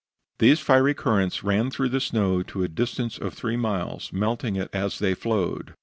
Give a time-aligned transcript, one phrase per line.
[0.39, 4.71] These fiery currents ran through the snow to a distance of three miles, melting it
[4.73, 5.75] as they flowed.